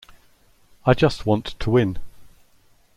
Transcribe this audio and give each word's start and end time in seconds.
I 0.83 0.95
just 0.95 1.27
want 1.27 1.45
to 1.59 1.69
win... 1.69 1.99